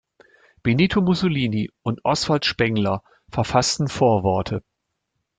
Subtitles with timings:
[0.63, 4.63] Benito Mussolini und Oswald Spengler verfassten Vorworte.